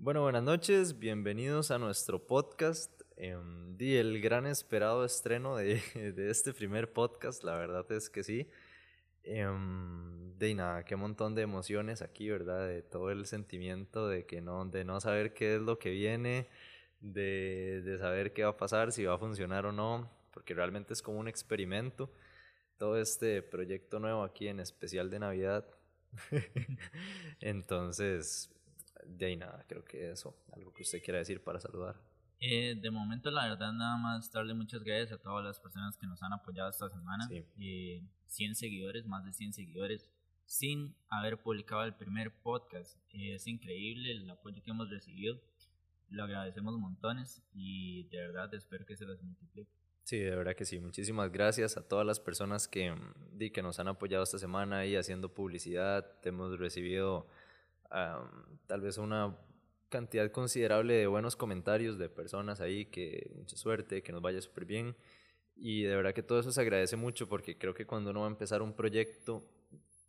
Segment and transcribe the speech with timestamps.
[0.00, 3.02] Bueno, buenas noches, bienvenidos a nuestro podcast.
[3.76, 5.82] di el gran esperado estreno de,
[6.14, 8.48] de este primer podcast, la verdad es que sí.
[9.24, 12.68] Em, de nada, qué montón de emociones aquí, ¿verdad?
[12.68, 16.48] De todo el sentimiento de que no, de no saber qué es lo que viene,
[17.00, 20.92] de, de saber qué va a pasar, si va a funcionar o no, porque realmente
[20.92, 22.08] es como un experimento.
[22.76, 25.66] Todo este proyecto nuevo aquí, en especial de Navidad.
[27.40, 28.48] Entonces,
[29.06, 31.96] de ahí nada, creo que eso, algo que usted quiera decir para saludar.
[32.40, 36.06] Eh, de momento, la verdad, nada más darle muchas gracias a todas las personas que
[36.06, 37.26] nos han apoyado esta semana.
[37.28, 37.44] Sí.
[37.58, 40.08] Eh, 100 seguidores, más de 100 seguidores,
[40.44, 42.96] sin haber publicado el primer podcast.
[43.10, 45.40] Eh, es increíble el apoyo que hemos recibido.
[46.10, 49.70] Lo agradecemos montones y de verdad espero que se los multiplique.
[50.04, 50.78] Sí, de verdad que sí.
[50.78, 54.96] Muchísimas gracias a todas las personas que, mm, que nos han apoyado esta semana y
[54.96, 56.06] haciendo publicidad.
[56.22, 57.26] Hemos recibido
[57.88, 59.36] tal vez una
[59.88, 64.64] cantidad considerable de buenos comentarios de personas ahí, que mucha suerte, que nos vaya súper
[64.64, 64.96] bien.
[65.56, 68.26] Y de verdad que todo eso se agradece mucho porque creo que cuando uno va
[68.26, 69.44] a empezar un proyecto,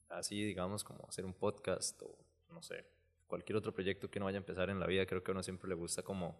[0.10, 2.16] así digamos como hacer un podcast o
[2.52, 2.86] no sé,
[3.28, 5.44] cualquier otro proyecto que uno vaya a empezar en la vida, creo que a uno
[5.44, 6.40] siempre le gusta como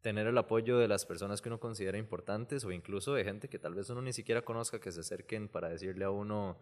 [0.00, 3.58] tener el apoyo de las personas que uno considera importantes o incluso de gente que
[3.58, 6.58] tal vez uno ni siquiera conozca, que se acerquen para decirle a uno,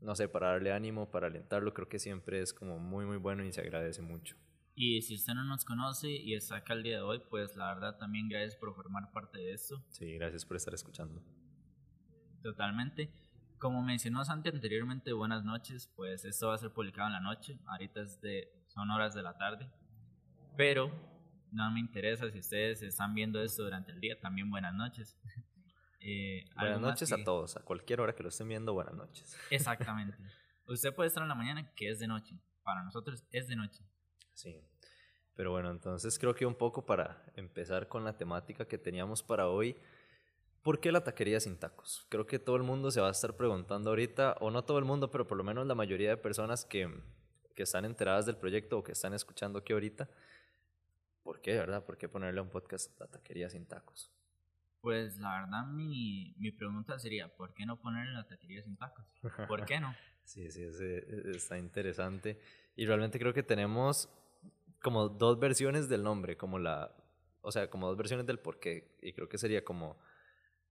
[0.00, 3.44] no sé, para darle ánimo, para alentarlo, creo que siempre es como muy, muy bueno
[3.44, 4.36] y se agradece mucho.
[4.76, 7.72] Y si usted no nos conoce y está acá el día de hoy, pues la
[7.72, 9.84] verdad también gracias por formar parte de esto.
[9.90, 11.22] Sí, gracias por estar escuchando.
[12.42, 13.10] Totalmente.
[13.58, 17.58] Como mencionó Santi anteriormente, buenas noches, pues esto va a ser publicado en la noche,
[17.66, 19.70] ahorita es de, son horas de la tarde,
[20.56, 20.90] pero
[21.52, 25.16] no me interesa si ustedes están viendo esto durante el día, también buenas noches.
[26.06, 29.36] Eh, Buenas noches a que- todos, a cualquier hora que lo estén viendo, buenas noches.
[29.50, 30.18] Exactamente.
[30.66, 33.82] Usted puede estar en la mañana, que es de noche, para nosotros es de noche.
[34.34, 34.60] Sí.
[35.34, 39.48] Pero bueno, entonces creo que un poco para empezar con la temática que teníamos para
[39.48, 39.76] hoy,
[40.62, 42.06] ¿por qué la taquería sin tacos?
[42.08, 44.84] Creo que todo el mundo se va a estar preguntando ahorita, o no todo el
[44.84, 46.88] mundo, pero por lo menos la mayoría de personas que,
[47.54, 50.08] que están enteradas del proyecto o que están escuchando aquí ahorita,
[51.22, 51.84] ¿por qué, verdad?
[51.84, 54.10] ¿Por qué ponerle a un podcast la taquería sin tacos?
[54.84, 59.06] Pues la verdad mi, mi pregunta sería, ¿por qué no ponerle la taquería sin tacos?
[59.48, 59.94] ¿Por qué no?
[60.24, 62.38] Sí, sí, ese, e- está interesante.
[62.76, 64.10] Y realmente creo que tenemos
[64.82, 66.94] como dos versiones del nombre, como la,
[67.40, 68.94] o sea, como dos versiones del porqué.
[69.00, 69.98] Y creo que sería como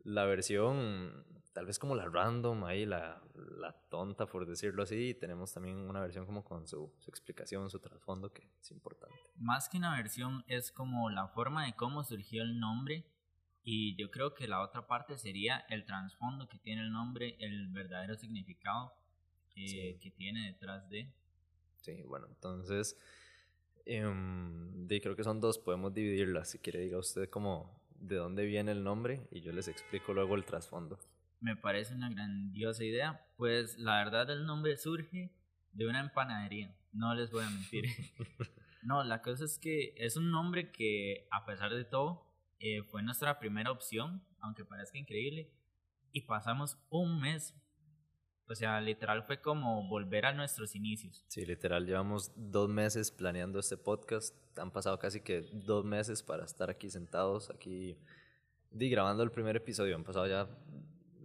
[0.03, 5.09] la versión, tal vez como la random, ahí la, la tonta, por decirlo así.
[5.09, 9.15] Y tenemos también una versión como con su, su explicación, su trasfondo, que es importante.
[9.37, 13.05] Más que una versión es como la forma de cómo surgió el nombre
[13.63, 17.69] y yo creo que la otra parte sería el trasfondo que tiene el nombre, el
[17.69, 18.93] verdadero significado
[19.55, 19.99] eh, Sí.
[20.01, 21.11] que tiene detrás de.
[21.81, 22.97] Sí, bueno, entonces,
[23.85, 26.49] de, creo que son dos, podemos dividirlas.
[26.51, 30.35] Si quiere, diga usted como de dónde viene el nombre y yo les explico luego
[30.35, 30.99] el trasfondo.
[31.39, 35.31] Me parece una grandiosa idea, pues la verdad el nombre surge
[35.73, 37.85] de una empanadería, no les voy a mentir.
[38.81, 42.25] no, la cosa es que es un nombre que a pesar de todo
[42.65, 45.51] eh, fue nuestra primera opción, aunque parezca increíble,
[46.13, 47.53] y pasamos un mes,
[48.47, 51.25] o sea, literal fue como volver a nuestros inicios.
[51.27, 54.33] Sí, literal, llevamos dos meses planeando este podcast.
[54.57, 57.97] Han pasado casi que dos meses para estar aquí sentados, aquí
[58.71, 59.95] di, grabando el primer episodio.
[59.95, 60.41] Han pasado ya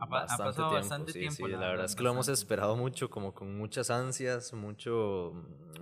[0.00, 0.74] Ha pa- ha bastante pasado tiempo.
[0.74, 2.40] bastante sí, tiempo, sí, la la, verdad, verdad es que lo hemos bastante.
[2.40, 5.32] esperado mucho, como con muchas ansias, mucho,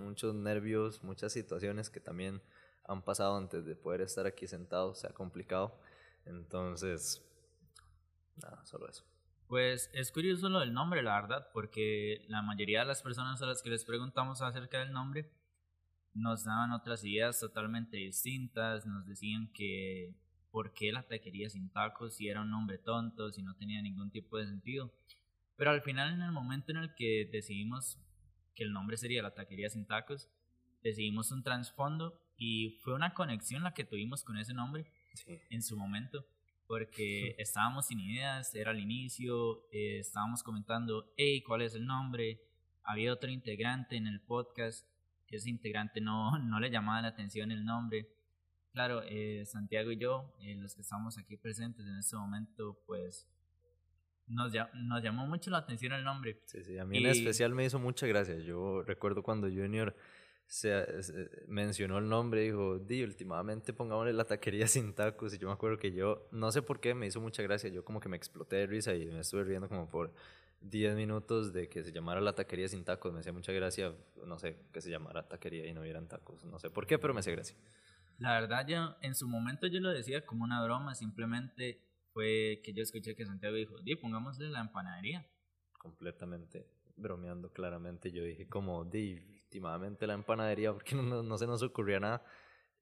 [0.01, 2.41] muchos nervios, muchas situaciones que también
[2.87, 4.99] han pasado antes de poder estar aquí sentados.
[4.99, 5.79] Se ha complicado.
[6.25, 7.23] Entonces,
[8.37, 9.03] nada, solo eso.
[9.47, 13.45] Pues es curioso lo del nombre, la verdad, porque la mayoría de las personas a
[13.45, 15.31] las que les preguntamos acerca del nombre
[16.13, 20.15] nos daban otras ideas totalmente distintas, nos decían que
[20.51, 24.09] por qué la taquería sin tacos si era un nombre tonto, si no tenía ningún
[24.11, 24.91] tipo de sentido.
[25.55, 27.99] Pero al final, en el momento en el que decidimos
[28.55, 30.29] que el nombre sería la taquería sin tacos,
[30.81, 35.39] decidimos un trasfondo y fue una conexión la que tuvimos con ese nombre Sí.
[35.49, 36.25] en su momento,
[36.67, 42.39] porque estábamos sin ideas, era al inicio, eh, estábamos comentando, hey, ¿cuál es el nombre?
[42.83, 44.85] Había otro integrante en el podcast,
[45.29, 48.07] ese integrante no, no le llamaba la atención el nombre.
[48.73, 53.27] Claro, eh, Santiago y yo, eh, los que estamos aquí presentes en este momento, pues
[54.27, 56.41] nos, nos llamó mucho la atención el nombre.
[56.45, 58.37] Sí, sí, a mí en especial me hizo mucha gracia.
[58.39, 59.95] Yo recuerdo cuando Junior
[60.47, 65.33] se, se- mencionó el nombre, dijo, di, últimamente pongámosle la taquería sin tacos.
[65.33, 67.69] Y yo me acuerdo que yo, no sé por qué, me hizo mucha gracia.
[67.69, 70.13] Yo como que me exploté de risa y me estuve riendo como por
[70.61, 73.13] 10 minutos de que se llamara la taquería sin tacos.
[73.13, 73.93] Me hacía mucha gracia,
[74.25, 76.43] no sé, que se llamara taquería y no hubieran tacos.
[76.45, 77.55] No sé por qué, pero me hacía gracia.
[78.19, 81.83] La verdad, yo en su momento yo lo decía como una broma, simplemente
[82.13, 85.27] fue que yo escuché que Santiago dijo, di, pongámosle la empanadería.
[85.77, 86.65] Completamente
[86.95, 88.11] bromeando, claramente.
[88.11, 92.23] Yo dije, como, di, últimamente la empanadería, porque no, no, se nos ocurría nada.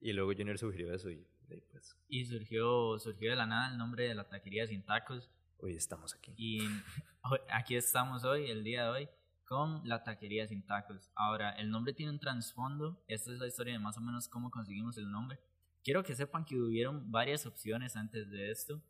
[0.00, 1.26] Y luego Junior sugirió eso y,
[1.70, 1.96] pues.
[2.08, 5.30] Y surgió, surgió de la nada el nombre de la taquería Sin Tacos.
[5.58, 6.34] Hoy estamos aquí.
[6.36, 6.60] Y
[7.50, 9.08] aquí estamos hoy, el día de hoy,
[9.46, 11.10] con la taquería Sin Tacos.
[11.14, 13.02] Ahora, el nombre tiene un trasfondo.
[13.06, 15.38] Esta es la historia de más o menos cómo conseguimos el nombre.
[15.82, 18.82] Quiero que sepan que hubieron varias opciones antes de esto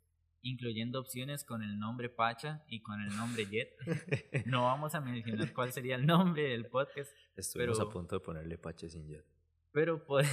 [0.46, 3.76] incluyendo opciones con el nombre Pacha y con el nombre Jet.
[4.46, 7.12] No vamos a mencionar cuál sería el nombre del podcast.
[7.36, 9.24] Estuvimos a punto de ponerle Pacha sin Jet.
[9.72, 10.28] Pero pues,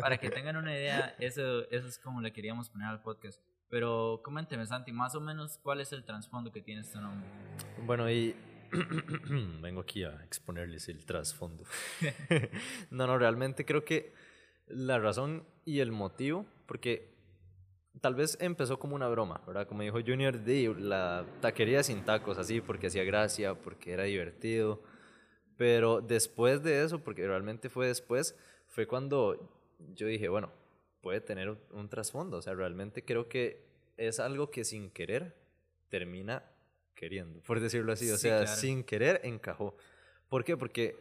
[0.00, 3.40] para que tengan una idea, eso, eso es como le queríamos poner al podcast.
[3.68, 7.28] Pero coménteme, Santi, más o menos cuál es el trasfondo que tiene este nombre.
[7.84, 8.34] Bueno, y
[9.60, 11.64] vengo aquí a exponerles el trasfondo.
[12.90, 14.14] no, no, realmente creo que
[14.66, 17.11] la razón y el motivo, porque
[18.00, 19.66] tal vez empezó como una broma, ¿verdad?
[19.66, 24.82] Como dijo Junior D, la taquería sin tacos, así, porque hacía gracia, porque era divertido.
[25.56, 28.36] Pero después de eso, porque realmente fue después,
[28.68, 29.50] fue cuando
[29.94, 30.50] yo dije, bueno,
[31.02, 32.38] puede tener un, trasfondo.
[32.38, 33.64] O sea, realmente creo que
[33.96, 35.36] es algo que sin querer
[35.88, 36.42] termina
[36.94, 38.10] queriendo, por decirlo así.
[38.10, 39.76] O sea, sin querer encajó.
[40.28, 40.56] ¿Por qué?
[40.56, 40.96] Porque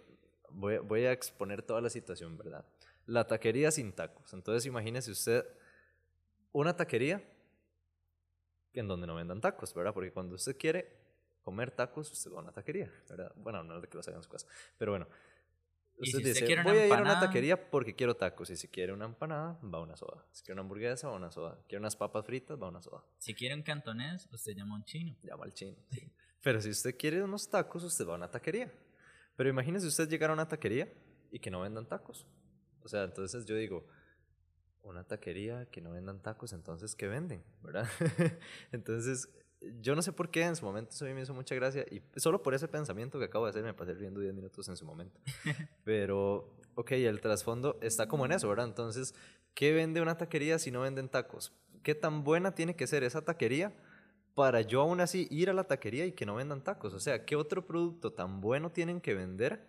[0.50, 2.66] voy, voy a exponer toda la situación, ¿verdad?
[3.06, 4.34] La taquería sin tacos.
[4.34, 5.46] Entonces, imagínese usted
[6.52, 7.24] una taquería
[8.74, 9.94] en donde no vendan tacos, ¿verdad?
[9.94, 10.98] Porque cuando usted quiere
[11.42, 13.32] comer tacos, usted va a una taquería, ¿verdad?
[13.36, 15.08] Bueno, no es de que lo hagan en su casa, pero bueno.
[15.98, 18.50] Usted dice, voy a ir a una taquería porque quiero tacos.
[18.50, 20.26] Y si quiere una empanada, va a una soda.
[20.32, 21.60] Si quiere una hamburguesa, va a una soda.
[21.68, 23.04] Quiere unas papas fritas, va a una soda.
[23.20, 25.16] Si quiere un cantonés, usted llama a un chino.
[25.22, 26.12] Llama al chino, sí.
[26.42, 28.74] Pero si usted quiere unos tacos, usted va a una taquería.
[29.36, 30.92] Pero imagínese usted llegar a una taquería
[31.30, 32.26] y que no vendan tacos.
[32.84, 33.86] O sea, entonces yo digo,
[34.84, 37.44] una taquería que no vendan tacos, entonces, ¿qué venden?
[37.62, 37.88] ¿Verdad?
[38.72, 39.30] entonces,
[39.82, 41.86] yo no sé por qué en su momento eso a mí me hizo mucha gracia
[41.92, 44.76] y solo por ese pensamiento que acabo de hacer me pasé riendo 10 minutos en
[44.76, 45.20] su momento.
[45.84, 48.66] Pero, ok, el trasfondo está como en eso, ¿verdad?
[48.66, 49.14] Entonces,
[49.54, 51.54] ¿qué vende una taquería si no venden tacos?
[51.84, 53.74] ¿Qué tan buena tiene que ser esa taquería
[54.34, 56.94] para yo aún así ir a la taquería y que no vendan tacos?
[56.94, 59.68] O sea, ¿qué otro producto tan bueno tienen que vender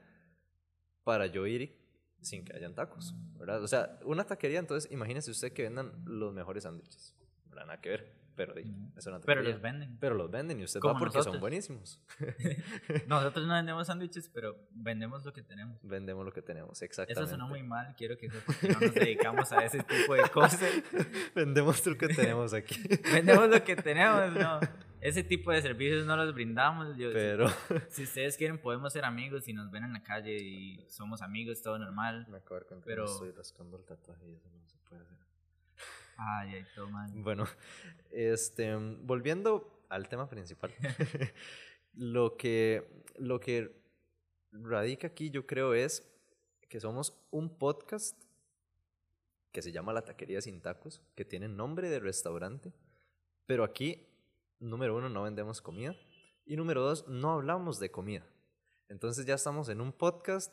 [1.04, 1.81] para yo ir
[2.22, 3.62] sin que hayan tacos, ¿verdad?
[3.62, 7.14] O sea, una taquería, entonces imagínese usted que vendan los mejores sándwiches,
[7.48, 7.66] ¿verdad?
[7.66, 8.22] Nada que ver.
[8.34, 8.54] Pero,
[9.26, 9.98] pero los venden.
[10.00, 12.00] Pero los venden y usted va porque son buenísimos.
[13.06, 15.78] nosotros no vendemos sándwiches, pero vendemos lo que tenemos.
[15.82, 17.20] Vendemos lo que tenemos, exactamente.
[17.20, 20.62] Eso suena muy mal, quiero que no nos dedicamos a ese tipo de cosas.
[21.34, 22.76] vendemos lo que tenemos aquí.
[23.12, 24.60] vendemos lo que tenemos, no
[25.02, 26.96] ese tipo de servicios no los brindamos.
[27.12, 27.46] pero...
[27.90, 31.60] Si, ustedes quieren, podemos ser amigos y nos ven en la calle y somos amigos,
[31.60, 32.26] todo normal.
[32.30, 33.04] Me acabo de pero...
[33.04, 35.18] estoy rascando el tatuaje y eso no se puede hacer.
[36.16, 37.10] Ay, ay, todo mal.
[37.16, 37.46] Bueno,
[38.12, 40.72] este, volviendo al tema principal.
[41.94, 43.74] lo, que, lo que
[44.52, 46.08] radica aquí, yo creo, es
[46.68, 48.16] que somos un podcast
[49.50, 52.72] que se llama La Taquería Sin Tacos, que tiene nombre de restaurante,
[53.46, 54.11] pero aquí
[54.62, 55.96] número uno, no vendemos comida.
[56.44, 58.26] Y número dos, no hablamos de comida.
[58.88, 60.52] Entonces ya estamos en un podcast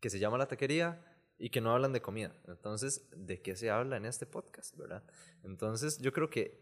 [0.00, 1.04] que se llama La Taquería
[1.38, 2.34] y que no hablan de comida.
[2.46, 5.02] Entonces, ¿de qué se habla en este podcast, verdad?
[5.42, 6.60] Entonces, yo creo que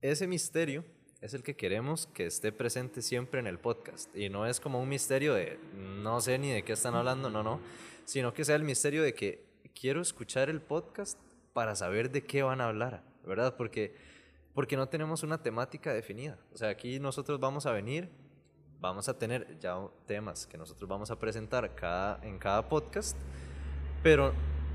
[0.00, 0.84] ese misterio
[1.20, 4.14] es el que queremos que esté presente siempre en el podcast.
[4.16, 7.42] Y no es como un misterio de no sé ni de qué están hablando, no,
[7.42, 7.60] no.
[8.04, 11.18] Sino que sea el misterio de que quiero escuchar el podcast
[11.52, 13.56] para saber de qué van a hablar, ¿verdad?
[13.56, 13.94] Porque
[14.60, 16.36] porque no tenemos una temática definida.
[16.52, 18.10] O sea, aquí nosotros vamos a venir,
[18.78, 19.74] vamos a tener ya
[20.04, 23.16] temas que nosotros vamos a presentar cada, en cada podcast,
[24.02, 24.34] pero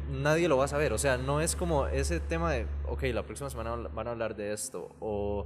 [0.10, 0.92] nadie lo va a saber.
[0.92, 4.36] O sea, no es como ese tema de, ok, la próxima semana van a hablar
[4.36, 5.46] de esto, o,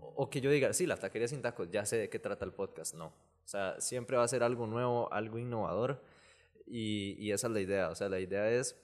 [0.00, 2.52] o que yo diga, sí, la taquería sin tacos, ya sé de qué trata el
[2.52, 2.96] podcast.
[2.96, 3.06] No.
[3.44, 6.02] O sea, siempre va a ser algo nuevo, algo innovador,
[6.66, 7.90] y, y esa es la idea.
[7.90, 8.76] O sea, la idea es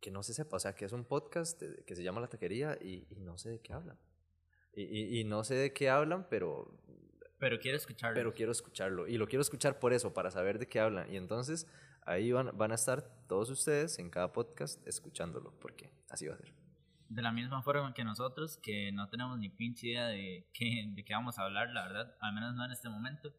[0.00, 2.78] que no se sepa, o sea, que es un podcast que se llama La Taquería
[2.80, 3.98] y, no sé de qué hablan.
[4.74, 6.80] Y, y, no sé de qué hablan, pero...
[7.38, 8.14] Pero quiero escucharlo.
[8.14, 9.08] Pero quiero escucharlo.
[9.08, 11.12] Y lo quiero escuchar por eso, para saber de qué hablan.
[11.12, 11.66] Y entonces
[12.06, 16.38] ahí van, van a estar todos ustedes en cada podcast escuchándolo, porque así va a
[16.38, 16.52] ser.
[17.08, 21.04] De la misma forma que nosotros, que no tenemos ni pinche idea de qué, de
[21.04, 23.32] qué vamos a hablar, la verdad, al menos no en este momento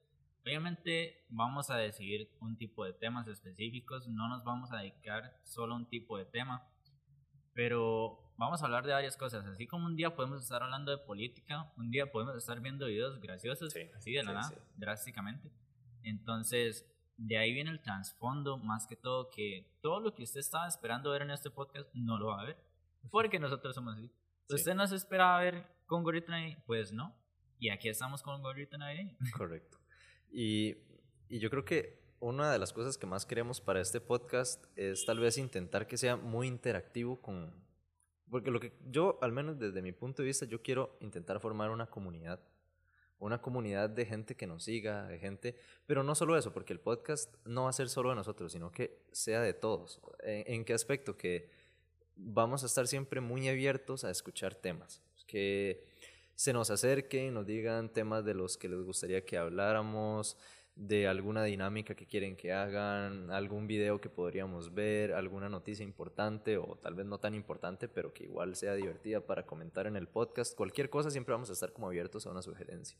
[0.45, 5.73] Obviamente vamos a decidir un tipo de temas específicos, no nos vamos a dedicar solo
[5.73, 6.67] a un tipo de tema,
[7.53, 9.45] pero vamos a hablar de varias cosas.
[9.45, 13.19] Así como un día podemos estar hablando de política, un día podemos estar viendo videos
[13.19, 15.51] graciosos, así de la nada, drásticamente.
[16.03, 16.85] Entonces,
[17.17, 21.11] de ahí viene el trasfondo, más que todo, que todo lo que usted estaba esperando
[21.11, 22.57] ver en este podcast no lo va a ver,
[23.11, 24.09] porque nosotros somos así.
[24.49, 26.63] ¿Usted no se esperaba ver con Gorrito Navideño?
[26.65, 27.13] Pues no.
[27.59, 29.17] Y aquí estamos con Gorrito Navideño.
[29.35, 29.78] Correcto.
[30.31, 30.77] Y,
[31.27, 35.05] y yo creo que una de las cosas que más queremos para este podcast es
[35.05, 37.53] tal vez intentar que sea muy interactivo con...
[38.29, 41.71] Porque lo que yo, al menos desde mi punto de vista, yo quiero intentar formar
[41.71, 42.39] una comunidad
[43.19, 45.55] una comunidad de gente que nos siga, de gente,
[45.85, 48.71] pero no solo eso, porque el podcast no va a ser solo de nosotros, sino
[48.71, 50.01] que sea de todos.
[50.23, 51.17] ¿En, qué aspecto?
[51.17, 51.49] Que
[52.15, 55.85] vamos a estar siempre muy abiertos a escuchar temas, que
[56.39, 60.37] se nos acerquen, nos digan temas de los que les gustaría que habláramos,
[60.73, 66.57] de alguna dinámica que quieren que hagan, algún video que podríamos ver, alguna noticia importante
[66.57, 70.07] o tal vez no tan importante, pero que igual sea divertida para comentar en el
[70.07, 70.55] podcast.
[70.55, 72.97] Cualquier cosa siempre vamos a estar como abiertos a una sugerencia.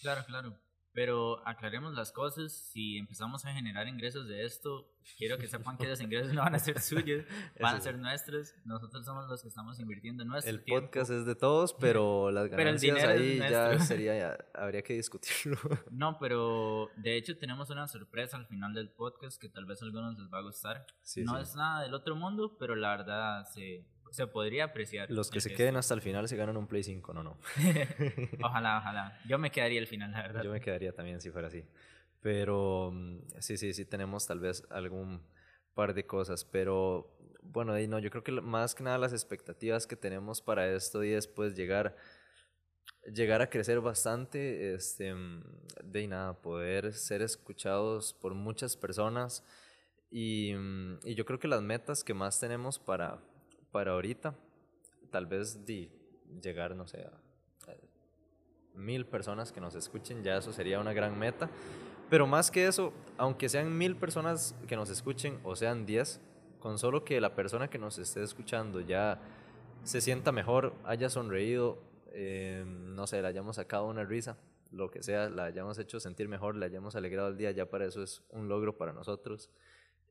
[0.00, 0.56] Claro, claro.
[0.92, 5.84] Pero aclaremos las cosas, si empezamos a generar ingresos de esto, quiero que sepan que
[5.84, 7.24] esos ingresos no van a ser suyos,
[7.60, 11.24] van a ser nuestros, nosotros somos los que estamos invirtiendo en nuestro El podcast es
[11.24, 15.58] de todos, pero las ganancias ahí ya sería, habría que discutirlo.
[15.90, 19.84] No, pero de hecho tenemos una sorpresa al final del podcast que tal vez a
[19.84, 20.86] algunos les va a gustar.
[21.16, 25.10] no es nada del otro mundo, pero la verdad se se podría apreciar.
[25.10, 27.38] Los que se queden hasta el final se ganan un Play 5, no, no.
[28.42, 29.20] ojalá, ojalá.
[29.26, 30.42] Yo me quedaría al final, la verdad.
[30.42, 31.64] Yo me quedaría también si fuera así.
[32.20, 35.22] Pero mm, sí, sí, sí tenemos tal vez algún
[35.74, 39.96] par de cosas, pero bueno, no, yo creo que más que nada las expectativas que
[39.96, 41.96] tenemos para esto y después llegar
[43.06, 45.42] llegar a crecer bastante, este, mm,
[45.84, 49.44] de nada, poder ser escuchados por muchas personas
[50.10, 53.22] y, mm, y yo creo que las metas que más tenemos para,
[53.70, 54.34] para ahorita,
[55.10, 55.90] tal vez de
[56.42, 57.20] llegar, no sé, a,
[58.74, 61.50] mil personas que nos escuchen, ya eso sería una gran meta.
[62.08, 66.20] Pero más que eso, aunque sean mil personas que nos escuchen o sean diez,
[66.58, 69.20] con solo que la persona que nos esté escuchando ya
[69.84, 71.78] se sienta mejor, haya sonreído,
[72.12, 74.38] eh, no sé, le hayamos sacado una risa,
[74.72, 77.86] lo que sea, la hayamos hecho sentir mejor, le hayamos alegrado el día, ya para
[77.86, 79.50] eso es un logro para nosotros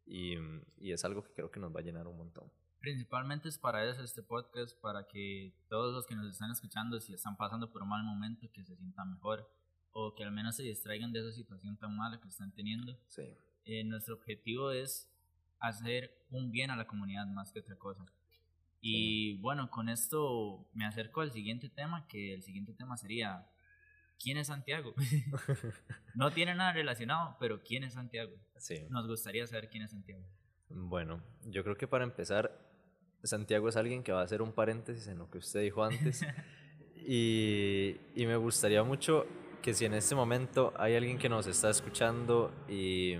[0.05, 0.35] y,
[0.79, 2.49] y es algo que creo que nos va a llenar un montón.
[2.79, 7.13] Principalmente es para eso este podcast, para que todos los que nos están escuchando, si
[7.13, 9.49] están pasando por un mal momento, que se sientan mejor
[9.91, 12.97] o que al menos se distraigan de esa situación tan mala que están teniendo.
[13.07, 13.23] Sí.
[13.65, 15.11] Eh, nuestro objetivo es
[15.59, 18.05] hacer un bien a la comunidad más que otra cosa.
[18.81, 23.45] Y bueno, con esto me acerco al siguiente tema, que el siguiente tema sería,
[24.17, 24.93] ¿quién es Santiago?
[26.15, 28.31] no tiene nada relacionado, pero ¿quién es Santiago?
[28.55, 28.87] Sí.
[28.89, 30.23] Nos gustaría saber quién es Santiago.
[30.69, 32.68] Bueno, yo creo que para empezar,
[33.23, 36.21] Santiago es alguien que va a hacer un paréntesis en lo que usted dijo antes.
[36.95, 39.25] y, y, me gustaría mucho
[39.61, 43.15] que si en este momento hay alguien que nos está escuchando y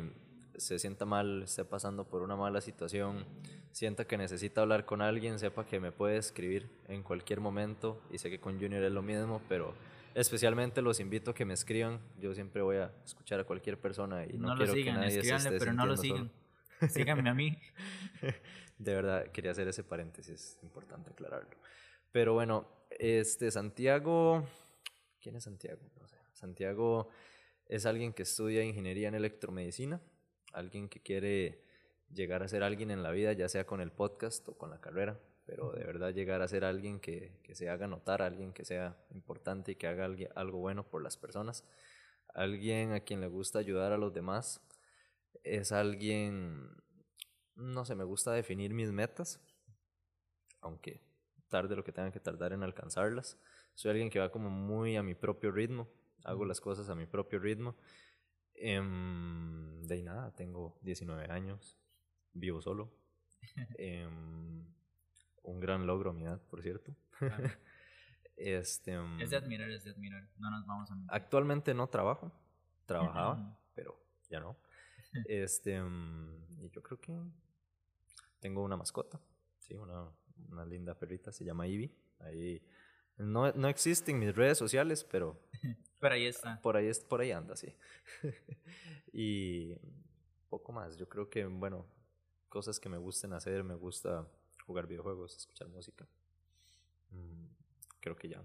[0.57, 3.25] se sienta mal, esté pasando por una mala situación,
[3.71, 8.01] sienta que necesita hablar con alguien, sepa que me puede escribir en cualquier momento.
[8.11, 9.73] Y sé que con Junior es lo mismo, pero
[10.15, 11.99] especialmente los invito a que me escriban.
[12.19, 15.57] Yo siempre voy a escuchar a cualquier persona y no, quiero que nadie se esté
[15.57, 16.29] pero no lo sigan.
[16.87, 17.57] Síganme a mí.
[18.77, 21.57] De verdad, quería hacer ese paréntesis, es importante aclararlo.
[22.11, 24.47] Pero bueno, este Santiago,
[25.19, 25.81] ¿quién es Santiago?
[25.99, 26.17] No sé.
[26.33, 27.09] Santiago
[27.67, 30.01] es alguien que estudia ingeniería en electromedicina,
[30.53, 31.61] alguien que quiere
[32.11, 34.79] llegar a ser alguien en la vida, ya sea con el podcast o con la
[34.79, 38.65] carrera, pero de verdad llegar a ser alguien que, que se haga notar, alguien que
[38.65, 41.65] sea importante y que haga algo bueno por las personas,
[42.33, 44.61] alguien a quien le gusta ayudar a los demás,
[45.43, 46.69] es alguien,
[47.55, 49.41] no sé, me gusta definir mis metas,
[50.61, 51.01] aunque
[51.49, 53.37] tarde lo que tenga que tardar en alcanzarlas.
[53.73, 55.89] Soy alguien que va como muy a mi propio ritmo,
[56.23, 57.75] hago las cosas a mi propio ritmo.
[58.53, 61.77] Em, de nada, tengo 19 años,
[62.33, 62.93] vivo solo.
[63.77, 64.65] Em,
[65.43, 66.93] un gran logro a mi edad, por cierto.
[68.35, 70.27] este, em, es de admirar, es de admirar.
[70.37, 72.31] No nos vamos a Actualmente no trabajo,
[72.85, 73.97] trabajaba, pero
[74.29, 74.57] ya no.
[75.25, 77.17] Este, mm, y yo creo que
[78.39, 79.19] tengo una mascota,
[79.59, 80.09] sí, una,
[80.49, 81.93] una linda perrita, se llama Ivy.
[82.19, 82.61] Ahí
[83.17, 85.39] no, no existen mis redes sociales, pero
[85.99, 86.61] por ahí está.
[86.61, 87.75] Por ahí, por ahí anda, sí.
[89.13, 89.75] y
[90.49, 90.97] poco más.
[90.97, 91.85] Yo creo que, bueno,
[92.47, 94.27] cosas que me gusten hacer, me gusta
[94.65, 96.07] jugar videojuegos, escuchar música.
[97.11, 97.45] Mm,
[97.99, 98.43] creo que ya.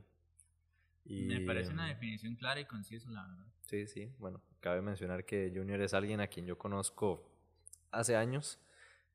[1.04, 3.46] Me parece una definición clara y concisa, la verdad.
[3.66, 4.12] Sí, sí.
[4.18, 7.30] Bueno, cabe mencionar que Junior es alguien a quien yo conozco
[7.90, 8.60] hace años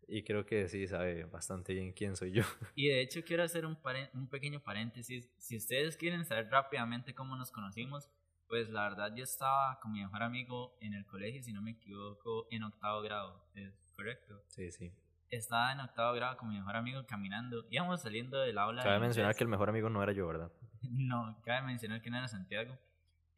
[0.08, 2.44] y creo que sí sabe bastante bien quién soy yo.
[2.76, 3.78] Y de hecho quiero hacer un,
[4.14, 5.30] un pequeño paréntesis.
[5.38, 8.10] Si ustedes quieren saber rápidamente cómo nos conocimos,
[8.48, 11.72] Pues la verdad yo estaba con mi mejor amigo en el colegio, si no me
[11.72, 14.42] equivoco, en octavo grado, ¿es correcto?
[14.48, 14.92] Sí, sí.
[15.30, 18.82] Estaba en octavo grado con mi mejor amigo caminando, íbamos saliendo del aula.
[18.82, 19.38] Cabe de mencionar inglés.
[19.38, 20.52] que el mejor amigo no era yo, ¿verdad?
[20.82, 22.76] No, cabe mencionar que no era Santiago.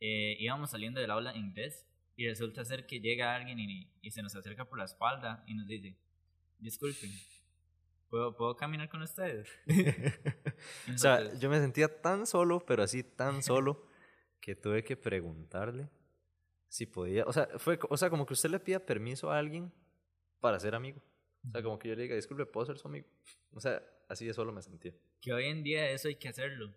[0.01, 4.11] Eh, íbamos saliendo del aula de inglés y resulta ser que llega alguien y, y
[4.11, 5.95] se nos acerca por la espalda y nos dice,
[6.57, 7.11] disculpen,
[8.09, 9.47] ¿puedo, ¿puedo caminar con ustedes?
[10.93, 13.87] o sea, yo me sentía tan solo, pero así tan solo,
[14.39, 15.89] que tuve que preguntarle
[16.67, 17.23] si podía.
[17.25, 19.71] O sea, fue, o sea, como que usted le pida permiso a alguien
[20.39, 21.01] para ser amigo.
[21.47, 23.07] O sea, como que yo le diga, disculpe, ¿puedo ser su amigo?
[23.53, 24.93] O sea, así de solo me sentía.
[25.21, 26.73] que hoy en día eso hay que hacerlo.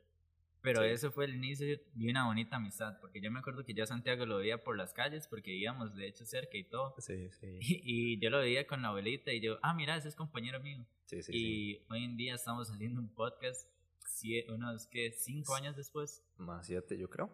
[0.64, 0.88] Pero Sí.
[0.88, 3.86] eso fue el inicio de una bonita amistad, porque yo me acuerdo que yo a
[3.86, 6.94] Santiago lo veía por las calles, porque íbamos de hecho cerca y todo.
[6.98, 7.58] Sí, sí.
[7.60, 10.58] Y, y yo lo veía con la abuelita y yo, ah, mira, ese es compañero
[10.60, 10.84] mío.
[11.04, 13.68] Sí, sí, y hoy en día estamos haciendo un podcast
[14.08, 16.24] sie- unos que cinco años después.
[16.38, 17.30] Más siete, yo creo.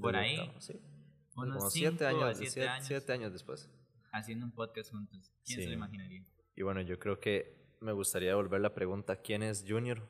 [0.00, 0.74] Por ahí, octavo, sí.
[1.34, 3.68] Unos Como cinco siete años, siete siete, años siete años después.
[4.12, 5.32] haciendo un podcast juntos.
[5.44, 6.24] ¿Quién se lo imaginaría?
[6.54, 10.08] Y bueno, yo creo que me gustaría devolver la pregunta, ¿quién es Junior?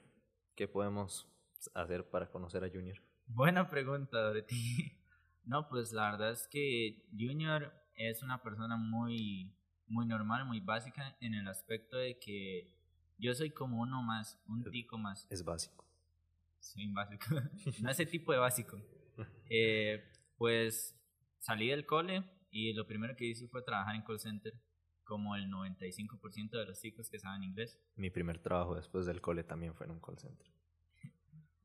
[0.55, 1.27] ¿Qué podemos
[1.75, 3.03] hacer para conocer a Junior?
[3.27, 4.95] Buena pregunta, Dorothy.
[5.45, 11.17] No, pues la verdad es que Junior es una persona muy, muy normal, muy básica
[11.23, 12.71] en el aspecto de que
[13.17, 15.27] yo soy como uno más, un tico más.
[15.31, 15.87] Es básico.
[16.61, 17.25] Soy básico.
[17.81, 18.79] no ese tipo de básico.
[19.51, 20.05] Eh,
[20.37, 20.95] pues
[21.41, 22.23] salí del cole
[22.53, 24.55] y lo primero que hice fue trabajar en call center,
[25.03, 27.81] como el 95% de los chicos que saben inglés.
[27.97, 30.47] Mi primer trabajo después del cole también fue en un call center.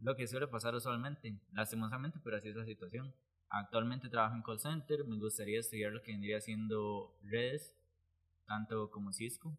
[0.03, 3.13] Lo que suele pasar usualmente, lastimosamente, pero así es la situación.
[3.47, 7.73] Actualmente trabajo en call center, me gustaría estudiar lo que vendría siendo redes,
[8.45, 9.55] tanto como Cisco,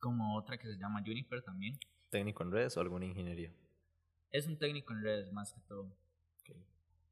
[0.00, 1.78] como otra que se llama Juniper también.
[2.10, 3.52] ¿Técnico en redes o alguna ingeniería?
[4.32, 5.96] Es un técnico en redes más que todo.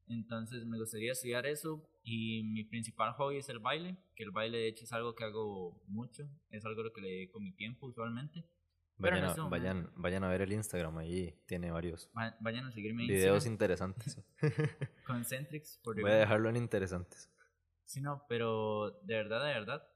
[0.08, 4.58] Entonces me gustaría estudiar eso y mi principal hobby es el baile, que el baile
[4.58, 7.52] de hecho es algo que hago mucho, es algo a lo que le dedico mi
[7.52, 8.44] tiempo usualmente.
[9.00, 12.66] Pero Vayan, a, momento- vayan, vayan a ver el Instagram, ahí tiene varios Va- Vayan
[12.66, 14.20] a seguirme en videos interesantes.
[15.06, 17.30] Concentrix por Voy a dejarlo en interesantes.
[17.84, 19.88] Sí, no, pero de verdad, de verdad,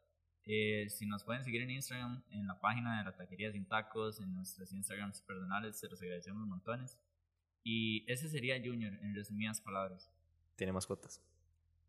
[0.44, 4.20] eh, si nos pueden seguir en Instagram, en la página de la taquería sin tacos,
[4.20, 6.98] en nuestros Instagrams personales, se los agradecemos montones.
[7.64, 10.11] Y ese sería Junior, en resumidas palabras.
[10.56, 11.22] Tiene mascotas.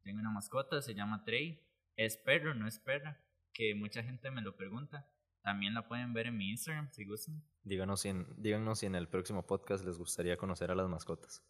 [0.03, 1.61] Tengo una mascota, se llama Trey.
[1.95, 3.19] Es perro, no es perra,
[3.53, 5.05] que mucha gente me lo pregunta.
[5.41, 7.41] También la pueden ver en mi Instagram, si gustan.
[7.63, 11.43] Díganos si, en, díganos si en el próximo podcast les gustaría conocer a las mascotas.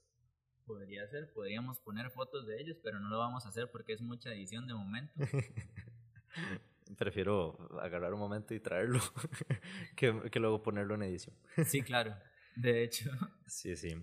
[0.66, 4.02] Podría ser, podríamos poner fotos de ellos, pero no lo vamos a hacer porque es
[4.02, 5.14] mucha edición de momento.
[6.98, 9.00] Prefiero agarrar un momento y traerlo
[9.96, 11.36] que, que luego ponerlo en edición.
[11.66, 12.16] Sí, claro,
[12.56, 13.10] de hecho.
[13.48, 13.96] Sí, sí.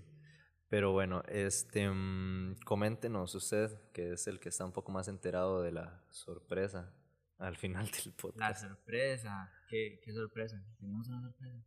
[0.68, 5.62] Pero bueno, este, mm, coméntenos usted, que es el que está un poco más enterado
[5.62, 6.92] de la sorpresa
[7.38, 8.61] al final del La podcast.
[8.62, 10.62] sorpresa, qué, qué sorpresa.
[10.79, 11.59] Tenemos una sorpresa.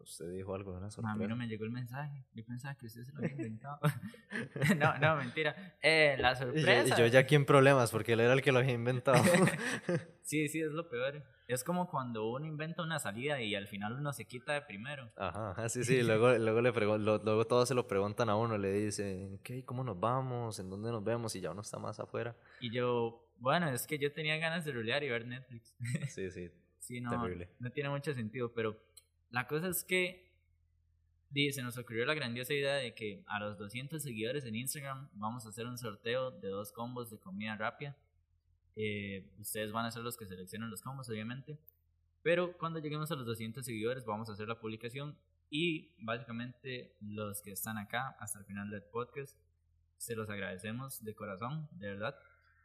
[0.00, 1.16] Usted dijo algo de una A sorpresa.
[1.16, 2.24] mí no me llegó el mensaje.
[2.32, 3.78] Yo pensaba que usted se lo había inventado.
[4.78, 5.76] no, no, mentira.
[5.82, 6.98] Eh, la Y yo, y sorpresa.
[6.98, 9.22] yo ya aquí en problemas, porque él era el que lo había inventado.
[10.22, 11.22] Sí, sí, es lo peor.
[11.46, 15.08] Es como cuando uno inventa una salida y al final uno se quita de primero.
[15.14, 18.72] Ajá, sí, sí, luego, luego, le lo- luego todos se lo preguntan a uno, le
[18.72, 19.64] dicen, ¿qué?
[19.64, 20.58] ¿Cómo nos vamos?
[20.58, 21.36] ¿En dónde nos vemos?
[21.36, 22.34] Y ya uno está más afuera.
[22.58, 25.76] Y yo, bueno, es que yo tenía ganas de rolear y ver Netflix.
[26.08, 26.50] Sí, sí,
[26.86, 27.48] Sí, no, Terrible.
[27.58, 28.80] no tiene mucho sentido, pero
[29.30, 30.30] la cosa es que
[31.30, 35.08] di, se nos ocurrió la grandiosa idea de que a los 200 seguidores en Instagram
[35.14, 37.96] vamos a hacer un sorteo de dos combos de comida rápida.
[38.76, 41.58] Eh, ustedes van a ser los que seleccionan los combos, obviamente.
[42.22, 45.18] Pero cuando lleguemos a los 200 seguidores vamos a hacer la publicación
[45.50, 49.36] y básicamente los que están acá hasta el final del podcast
[49.96, 52.16] se los agradecemos de corazón, de verdad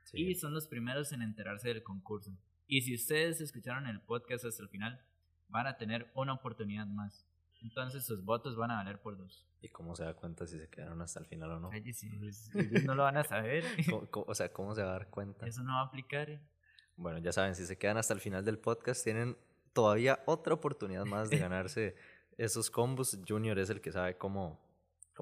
[0.03, 0.21] sí.
[0.21, 2.37] y son los primeros en enterarse del concurso.
[2.71, 4.97] Y si ustedes escucharon el podcast hasta el final,
[5.49, 7.27] van a tener una oportunidad más.
[7.61, 9.45] Entonces sus votos van a valer por dos.
[9.61, 11.69] ¿Y cómo se da cuenta si se quedaron hasta el final o no?
[11.69, 13.65] Ay, sí, pues, ellos no lo van a saber.
[13.89, 15.45] ¿Cómo- cómo- o sea, ¿cómo se va a dar cuenta?
[15.45, 16.39] Eso no va a aplicar.
[16.95, 19.35] Bueno, ya saben, si se quedan hasta el final del podcast, tienen
[19.73, 21.95] todavía otra oportunidad más de ganarse
[22.37, 23.19] esos combos.
[23.27, 24.59] Junior es el que sabe cómo,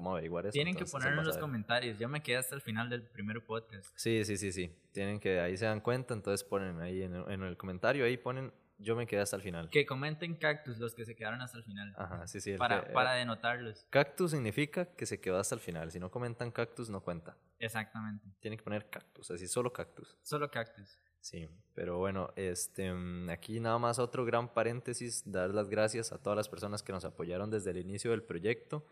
[0.00, 0.52] cómo averiguar eso.
[0.52, 1.98] Tienen que entonces él ponerlo en los comentarios.
[1.98, 3.90] Yo me quedé hasta el final del primer podcast.
[3.96, 4.74] Sí, sí, sí, sí.
[4.92, 8.16] Tienen que, ahí se dan cuenta, entonces ponen ahí en el, en el comentario, ahí
[8.16, 9.68] ponen, yo me quedé hasta el final.
[9.68, 11.92] Que comenten cactus los que se quedaron hasta el final.
[11.98, 12.56] Ajá, sí, sí.
[12.56, 13.86] para, que- para denotarlos.
[13.90, 15.90] Cactus significa que se quedó hasta el final.
[15.92, 17.36] Si no comentan cactus, no cuenta.
[17.58, 18.26] Exactamente.
[18.40, 20.16] Tienen que poner cactus, así solo cactus.
[20.22, 20.98] Solo cactus.
[21.20, 22.90] Sí, pero bueno, este,
[23.30, 27.04] aquí nada más otro gran paréntesis, dar las gracias a todas las personas que nos
[27.04, 28.86] apoyaron desde el inicio del proyecto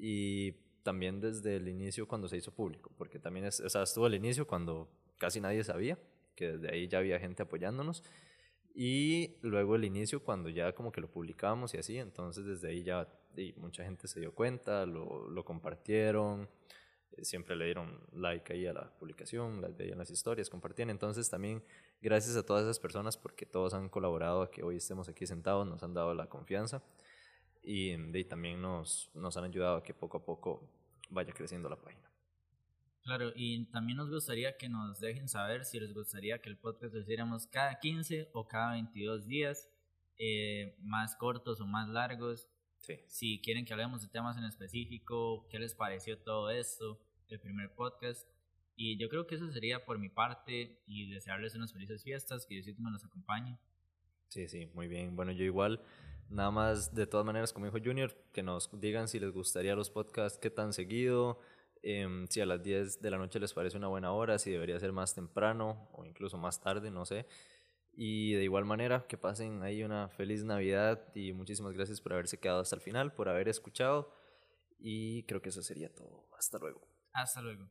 [0.00, 4.06] y también desde el inicio cuando se hizo público, porque también es, o sea, estuvo
[4.06, 5.98] el inicio cuando casi nadie sabía,
[6.34, 8.02] que desde ahí ya había gente apoyándonos,
[8.74, 12.84] y luego el inicio cuando ya como que lo publicamos y así, entonces desde ahí
[12.84, 16.48] ya y mucha gente se dio cuenta, lo, lo compartieron,
[17.12, 20.90] eh, siempre le dieron like ahí a la publicación, las veían las historias, compartían.
[20.90, 21.62] Entonces también
[22.00, 25.66] gracias a todas esas personas porque todos han colaborado a que hoy estemos aquí sentados,
[25.66, 26.82] nos han dado la confianza
[27.68, 30.66] y, y también nos, nos han ayudado a que poco a poco
[31.10, 32.10] vaya creciendo la página.
[33.02, 36.94] Claro, y también nos gustaría que nos dejen saber si les gustaría que el podcast
[36.94, 39.68] lo hiciéramos cada 15 o cada 22 días,
[40.18, 42.48] eh, más cortos o más largos.
[42.78, 42.94] Sí.
[43.06, 47.74] Si quieren que hablemos de temas en específico, qué les pareció todo esto, el primer
[47.74, 48.26] podcast.
[48.76, 52.54] Y yo creo que eso sería por mi parte y desearles unas felices fiestas, que
[52.54, 53.58] Diosito me los acompañe.
[54.28, 55.16] Sí, sí, muy bien.
[55.16, 55.82] Bueno, yo igual,
[56.28, 59.90] nada más de todas maneras, como dijo Junior, que nos digan si les gustaría los
[59.90, 61.38] podcasts, qué tan seguido,
[61.82, 64.78] Em, si a las 10 de la noche les parece una buena hora, si debería
[64.80, 67.26] ser más temprano o incluso más tarde, no sé.
[67.92, 72.38] Y de igual manera, que pasen ahí una feliz Navidad y muchísimas gracias por haberse
[72.38, 74.12] quedado hasta el final, por haber escuchado.
[74.78, 76.28] Y creo que eso sería todo.
[76.36, 76.80] Hasta luego.
[77.12, 77.68] Hasta luego.